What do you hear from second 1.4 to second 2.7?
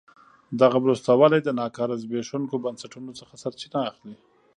د ناکاره زبېښونکو